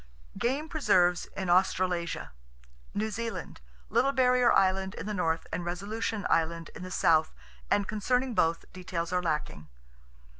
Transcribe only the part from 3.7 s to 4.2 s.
Little